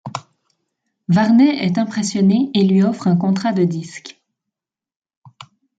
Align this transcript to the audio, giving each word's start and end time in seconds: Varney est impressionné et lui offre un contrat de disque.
Varney 1.09 1.63
est 1.63 1.77
impressionné 1.77 2.49
et 2.55 2.63
lui 2.63 2.81
offre 2.81 3.05
un 3.07 3.15
contrat 3.15 3.53
de 3.53 3.65
disque. 3.65 4.19